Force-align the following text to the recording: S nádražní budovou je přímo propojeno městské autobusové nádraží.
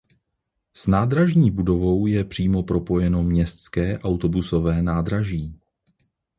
S 0.73 0.87
nádražní 0.87 1.51
budovou 1.51 2.05
je 2.05 2.23
přímo 2.23 2.63
propojeno 2.63 3.23
městské 3.23 3.99
autobusové 3.99 4.81
nádraží. 4.81 5.59